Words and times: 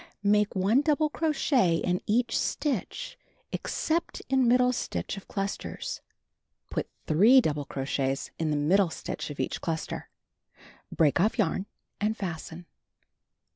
Make 0.23 0.55
1 0.55 0.81
double 0.81 1.11
crochet 1.11 1.75
in 1.75 2.01
each 2.07 2.35
stitch 2.35 3.19
except 3.51 4.23
in 4.29 4.47
middle 4.47 4.73
stitch 4.73 5.15
of 5.15 5.27
clusters. 5.27 6.01
Put 6.71 6.87
3 7.05 7.39
double 7.39 7.65
crochets 7.65 8.31
in 8.39 8.49
the 8.49 8.57
middle 8.57 8.89
stitch 8.89 9.29
of 9.29 9.39
each 9.39 9.61
cluster. 9.61 10.09
Break 10.91 11.19
off 11.19 11.37
yarn 11.37 11.67
and 11.99 12.17
fasten. 12.17 12.65